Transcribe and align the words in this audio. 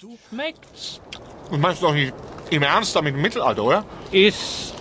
du? 0.00 0.18
Schmeckt's? 0.28 1.00
Du 1.50 1.58
meinst 1.58 1.82
doch 1.82 1.92
nicht 1.92 2.12
im 2.50 2.62
Ernst 2.62 2.94
damit 2.96 3.14
im 3.14 3.20
Mittelalter, 3.22 3.62
oder? 3.64 3.84
Ist. 4.10 4.74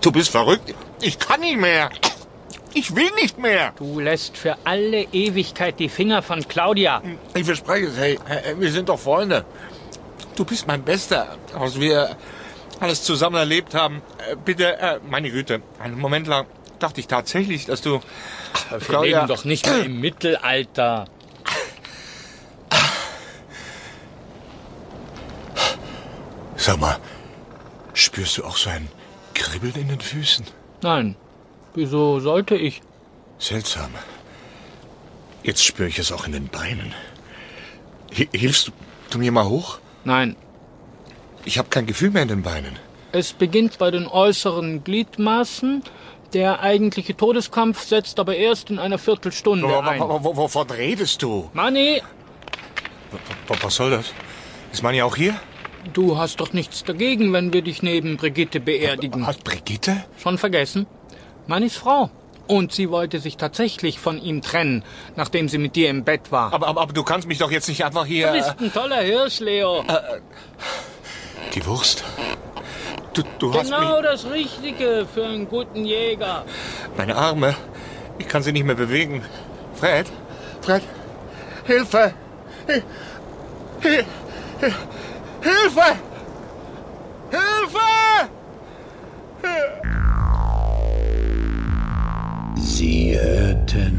Du 0.00 0.12
bist 0.12 0.30
verrückt. 0.30 0.74
Ich 1.00 1.18
kann 1.18 1.40
nicht 1.40 1.58
mehr. 1.58 1.90
Ich 2.74 2.94
will 2.96 3.10
nicht 3.20 3.38
mehr. 3.38 3.72
Du 3.76 4.00
lässt 4.00 4.36
für 4.36 4.56
alle 4.64 5.02
Ewigkeit 5.12 5.78
die 5.78 5.88
Finger 5.88 6.22
von 6.22 6.46
Claudia. 6.48 7.00
Ich 7.34 7.44
verspreche 7.44 7.86
es, 7.86 7.96
hey, 7.96 8.18
wir 8.58 8.70
sind 8.72 8.88
doch 8.88 8.98
Freunde. 8.98 9.44
Du 10.34 10.44
bist 10.44 10.66
mein 10.66 10.82
Bester, 10.82 11.36
was 11.54 11.78
wir 11.78 12.16
alles 12.80 13.04
zusammen 13.04 13.36
erlebt 13.36 13.74
haben. 13.74 14.02
Äh, 14.28 14.34
Bitte, 14.44 14.76
äh, 14.78 14.98
meine 15.08 15.30
Güte, 15.30 15.62
einen 15.78 15.98
Moment 15.98 16.26
lang 16.26 16.46
dachte 16.80 16.98
ich 17.00 17.06
tatsächlich, 17.06 17.66
dass 17.66 17.80
du... 17.82 18.00
Wir 18.70 18.78
Claudia- 18.80 19.18
leben 19.20 19.28
doch 19.28 19.44
nicht 19.44 19.64
mehr 19.66 19.84
im 19.84 20.00
Mittelalter. 20.00 21.04
Sag 26.64 26.80
mal, 26.80 26.96
spürst 27.92 28.38
du 28.38 28.44
auch 28.44 28.56
so 28.56 28.70
ein 28.70 28.88
Kribbeln 29.34 29.74
in 29.82 29.88
den 29.88 30.00
Füßen? 30.00 30.46
Nein. 30.80 31.14
Wieso 31.74 32.20
sollte 32.20 32.54
ich? 32.56 32.80
Seltsam. 33.38 33.90
Jetzt 35.42 35.62
spüre 35.62 35.88
ich 35.88 35.98
es 35.98 36.10
auch 36.10 36.24
in 36.26 36.32
den 36.32 36.48
Beinen. 36.48 36.94
Hi- 38.16 38.30
Hilfst 38.32 38.72
du, 39.10 39.18
mir 39.18 39.30
mal 39.30 39.44
hoch? 39.44 39.78
Nein. 40.04 40.36
Ich 41.44 41.58
habe 41.58 41.68
kein 41.68 41.84
Gefühl 41.84 42.10
mehr 42.12 42.22
in 42.22 42.28
den 42.28 42.42
Beinen. 42.42 42.78
Es 43.12 43.34
beginnt 43.34 43.76
bei 43.76 43.90
den 43.90 44.06
äußeren 44.06 44.82
Gliedmaßen. 44.84 45.82
Der 46.32 46.60
eigentliche 46.60 47.14
Todeskampf 47.14 47.82
setzt 47.84 48.18
aber 48.18 48.36
erst 48.36 48.70
in 48.70 48.78
einer 48.78 48.98
Viertelstunde 48.98 49.68
Wo- 49.68 49.80
ein. 49.80 50.00
wo- 50.00 50.24
wo- 50.24 50.36
Wovon 50.36 50.70
redest 50.70 51.20
du? 51.22 51.50
Manni, 51.52 52.00
W- 53.48 53.54
Was 53.60 53.74
soll 53.74 53.90
das? 53.90 54.06
Ist 54.72 54.82
man 54.82 54.94
ja 54.94 55.04
auch 55.04 55.14
hier? 55.16 55.34
Du 55.92 56.18
hast 56.18 56.40
doch 56.40 56.52
nichts 56.52 56.84
dagegen, 56.84 57.32
wenn 57.32 57.52
wir 57.52 57.62
dich 57.62 57.82
neben 57.82 58.16
Brigitte 58.16 58.60
beerdigen. 58.60 59.26
Hat 59.26 59.44
Brigitte? 59.44 60.04
Schon 60.18 60.38
vergessen? 60.38 60.86
Mannis 61.46 61.76
Frau. 61.76 62.10
Und 62.46 62.72
sie 62.72 62.90
wollte 62.90 63.20
sich 63.20 63.36
tatsächlich 63.38 63.98
von 63.98 64.20
ihm 64.20 64.42
trennen, 64.42 64.84
nachdem 65.16 65.48
sie 65.48 65.56
mit 65.58 65.76
dir 65.76 65.88
im 65.88 66.04
Bett 66.04 66.30
war. 66.30 66.52
Aber, 66.52 66.66
aber, 66.66 66.82
aber 66.82 66.92
du 66.92 67.02
kannst 67.02 67.26
mich 67.26 67.38
doch 67.38 67.50
jetzt 67.50 67.68
nicht 67.68 67.84
einfach 67.84 68.04
hier... 68.04 68.26
Du 68.28 68.32
bist 68.34 68.54
ein 68.60 68.72
toller 68.72 69.00
Hirsch, 69.00 69.40
Leo. 69.40 69.82
Die 71.54 71.64
Wurst. 71.64 72.04
Du, 73.14 73.22
du 73.38 73.54
hast 73.54 73.70
Genau 73.70 74.02
das 74.02 74.26
Richtige 74.30 75.06
für 75.12 75.24
einen 75.24 75.48
guten 75.48 75.84
Jäger. 75.86 76.44
Meine 76.98 77.16
Arme. 77.16 77.54
Ich 78.18 78.28
kann 78.28 78.42
sie 78.42 78.52
nicht 78.52 78.64
mehr 78.64 78.74
bewegen. 78.74 79.22
Fred? 79.74 80.06
Fred? 80.60 80.82
Hilfe! 81.66 82.12
Hi- 82.68 82.82
Hi- 83.82 84.04
Hi- 84.60 84.72
Hilfe! 85.44 85.88
Hilfe! 87.30 88.30
Sie 92.56 93.18
hörten 93.20 93.94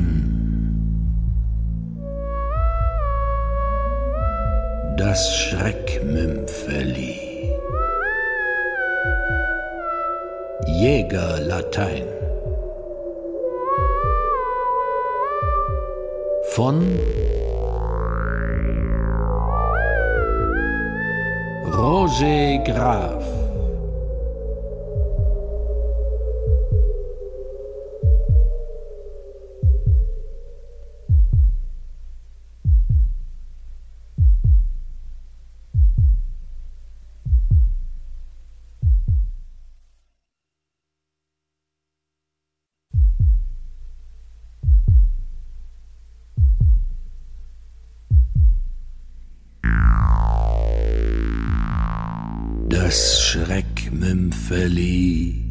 das 4.97 5.35
Schreckmümpfeli. 5.35 7.21
Jägerlatein 10.65 12.07
von 16.55 16.99
Roger 21.75 22.63
Grave. 22.63 23.44
Das 52.85 53.19
Schreckmümpfeli. 53.19 55.41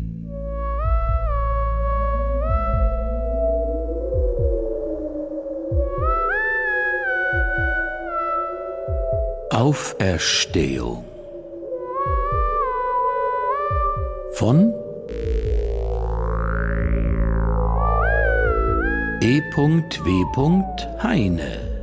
Auferstehung 9.51 11.05
von 14.35 14.73
E.W. 19.21 20.63
Heine 21.03 21.74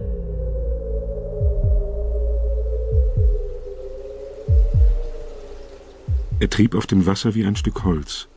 Er 6.42 6.50
trieb 6.50 6.74
auf 6.74 6.88
dem 6.88 7.06
Wasser 7.06 7.36
wie 7.36 7.46
ein 7.46 7.56
Stück 7.56 7.84
Holz. 7.84 8.28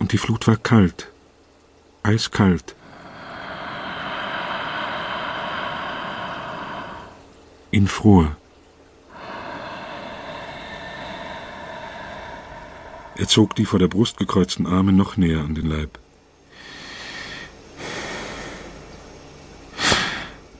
Und 0.00 0.10
die 0.10 0.18
Flut 0.18 0.48
war 0.48 0.56
kalt, 0.56 1.12
eiskalt. 2.02 2.74
Ihn 7.70 7.86
fror. 7.86 8.36
Er 13.14 13.28
zog 13.28 13.54
die 13.54 13.64
vor 13.64 13.78
der 13.78 13.86
Brust 13.86 14.16
gekreuzten 14.16 14.66
Arme 14.66 14.92
noch 14.92 15.16
näher 15.16 15.42
an 15.42 15.54
den 15.54 15.66
Leib. 15.66 16.00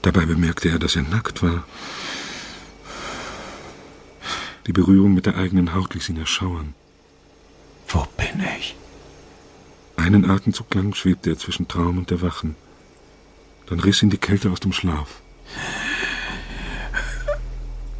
Dabei 0.02 0.24
bemerkte 0.24 0.68
er, 0.68 0.78
dass 0.78 0.94
er 0.94 1.02
nackt 1.02 1.42
war. 1.42 1.64
Die 4.66 4.72
Berührung 4.72 5.14
mit 5.14 5.26
der 5.26 5.36
eigenen 5.36 5.74
Haut 5.74 5.94
ließ 5.94 6.08
ihn 6.08 6.18
erschauern. 6.18 6.74
Wo 7.88 8.06
bin 8.16 8.44
ich? 8.58 8.76
Einen 9.96 10.28
Atemzug 10.28 10.72
lang 10.74 10.94
schwebte 10.94 11.30
er 11.30 11.38
zwischen 11.38 11.68
Traum 11.68 11.98
und 11.98 12.10
Erwachen. 12.10 12.54
Dann 13.66 13.80
riss 13.80 14.02
ihn 14.02 14.10
die 14.10 14.18
Kälte 14.18 14.50
aus 14.50 14.60
dem 14.60 14.72
Schlaf. 14.72 15.20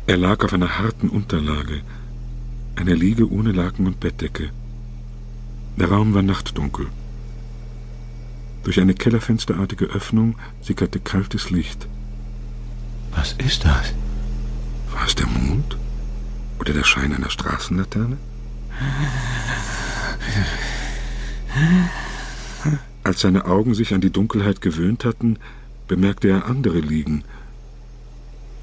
Er 0.07 0.17
lag 0.17 0.45
auf 0.45 0.53
einer 0.53 0.79
harten 0.79 1.09
Unterlage, 1.09 1.83
einer 2.77 2.95
Liege 2.95 3.31
ohne 3.31 3.53
Laken 3.53 3.87
und 3.87 4.01
Bettdecke. 4.01 4.51
Der 5.77 5.89
Raum 5.89 6.15
war 6.15 6.23
nachtdunkel. 6.23 6.87
Durch 8.65 8.81
eine 8.81 8.95
kellerfensterartige 8.95 9.87
Öffnung 9.87 10.37
sickerte 10.61 11.01
kaltes 11.01 11.51
Licht. 11.51 11.89
Was 13.13 13.33
ist 13.33 13.65
das? 13.65 13.93
War 14.93 15.07
es 15.07 15.15
der 15.15 15.27
Mond? 15.27 15.77
Oder 16.63 16.75
der 16.75 16.85
Schein 16.85 17.13
einer 17.13 17.29
Straßenlaterne? 17.29 18.19
Als 23.03 23.21
seine 23.21 23.47
Augen 23.47 23.75
sich 23.75 23.93
an 23.95 24.01
die 24.01 24.13
Dunkelheit 24.13 24.61
gewöhnt 24.61 25.05
hatten, 25.05 25.41
bemerkte 25.89 26.29
er 26.29 26.47
andere 26.47 26.79
liegen. 26.79 27.25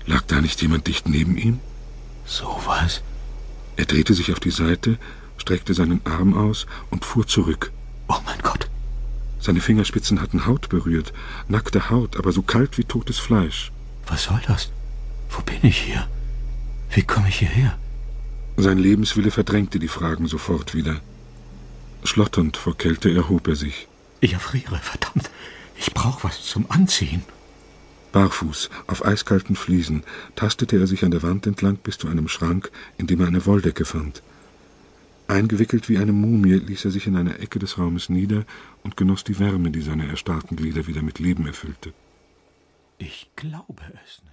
Lag 0.06 0.22
da 0.28 0.40
nicht 0.40 0.62
jemand 0.62 0.88
dicht 0.88 1.10
neben 1.10 1.36
ihm? 1.36 1.60
Sowas? 2.24 3.02
Er 3.76 3.84
drehte 3.84 4.14
sich 4.14 4.32
auf 4.32 4.40
die 4.40 4.52
Seite, 4.52 4.98
streckte 5.36 5.74
seinen 5.74 6.00
Arm 6.06 6.34
aus 6.38 6.68
und 6.92 7.04
fuhr 7.04 7.28
zurück. 7.28 7.74
Oh 8.08 8.22
mein 8.24 8.40
Gott. 8.42 8.70
Seine 9.42 9.60
Fingerspitzen 9.60 10.22
hatten 10.22 10.46
Haut 10.46 10.70
berührt, 10.70 11.12
nackte 11.50 11.90
Haut, 11.90 12.16
aber 12.16 12.32
so 12.32 12.44
kalt 12.44 12.78
wie 12.78 12.86
totes 12.86 13.20
Fleisch. 13.20 13.74
Was 14.08 14.24
soll 14.24 14.40
das? 14.48 14.72
Wo 15.30 15.42
bin 15.42 15.60
ich 15.64 15.80
hier? 15.80 16.08
Wie 16.92 17.04
komme 17.04 17.28
ich 17.28 17.40
hierher? 17.40 17.78
Sein 18.62 18.78
Lebenswille 18.78 19.32
verdrängte 19.32 19.80
die 19.80 19.88
Fragen 19.88 20.28
sofort 20.28 20.76
wieder. 20.76 21.00
Schlotternd 22.04 22.58
vor 22.58 22.78
Kälte 22.78 23.10
erhob 23.10 23.48
er 23.48 23.56
sich. 23.56 23.88
Ich 24.20 24.34
erfriere, 24.34 24.78
verdammt. 24.80 25.32
Ich 25.78 25.94
brauche 25.94 26.26
was 26.26 26.44
zum 26.44 26.70
Anziehen. 26.70 27.24
Barfuß, 28.12 28.70
auf 28.86 29.06
eiskalten 29.06 29.56
Fliesen, 29.56 30.04
tastete 30.36 30.78
er 30.78 30.88
sich 30.88 31.06
an 31.06 31.12
der 31.12 31.24
Wand 31.24 31.48
entlang 31.48 31.78
bis 31.78 31.98
zu 31.98 32.10
einem 32.10 32.28
Schrank, 32.28 32.70
in 32.98 33.08
dem 33.08 33.22
er 33.22 33.28
eine 33.28 33.46
Wolldecke 33.46 33.86
fand. 33.86 34.24
Eingewickelt 35.30 35.88
wie 35.88 35.98
eine 35.98 36.12
Mumie 36.12 36.56
ließ 36.56 36.84
er 36.84 36.92
sich 36.92 37.08
in 37.08 37.16
einer 37.16 37.40
Ecke 37.40 37.60
des 37.60 37.78
Raumes 37.78 38.10
nieder 38.10 38.44
und 38.84 38.98
genoss 38.98 39.24
die 39.24 39.40
Wärme, 39.40 39.72
die 39.72 39.82
seine 39.82 40.06
erstarrten 40.10 40.58
Glieder 40.58 40.86
wieder 40.86 41.02
mit 41.02 41.20
Leben 41.20 41.48
erfüllte. 41.48 41.94
Ich 42.98 43.30
glaube 43.38 43.84
es 44.04 44.22
nicht. 44.22 44.30